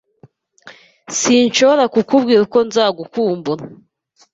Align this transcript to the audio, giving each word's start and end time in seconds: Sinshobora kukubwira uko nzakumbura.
Sinshobora 1.19 1.83
kukubwira 1.93 2.39
uko 2.47 2.59
nzakumbura. 2.67 3.63